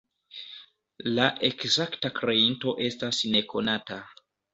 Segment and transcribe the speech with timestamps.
[1.17, 4.01] La ekzakta kreinto estas nekonata.